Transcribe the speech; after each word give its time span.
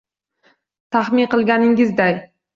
Tahmin 0.95 1.29
qilganingizday 1.35 2.19